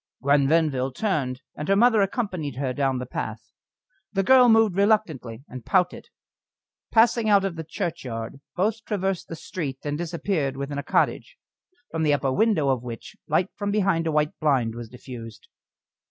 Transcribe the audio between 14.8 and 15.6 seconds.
diffused.